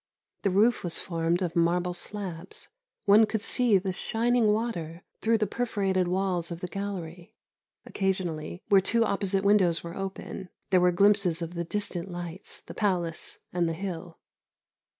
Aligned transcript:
The 0.41 0.49
roof 0.49 0.83
was 0.83 0.97
formed 0.97 1.43
of 1.43 1.55
marble 1.55 1.93
slabs. 1.93 2.69
One 3.05 3.27
could 3.27 3.43
see 3.43 3.77
the 3.77 3.91
shining 3.91 4.47
water 4.51 5.03
through 5.21 5.37
the 5.37 5.45
perforated 5.45 6.07
walls 6.07 6.49
of 6.49 6.59
the 6.59 6.67
gallery; 6.67 7.35
occasionally, 7.85 8.63
where 8.67 8.81
two 8.81 9.05
opposite 9.05 9.43
windows 9.43 9.83
were 9.83 9.95
open, 9.95 10.49
there 10.71 10.81
were 10.81 10.91
glimpses 10.91 11.43
of 11.43 11.53
the 11.53 11.63
distant 11.65 12.09
lights, 12.09 12.61
the 12.61 12.73
palace, 12.73 13.37
and 13.53 13.69
the 13.69 13.73
hill. 13.73 14.17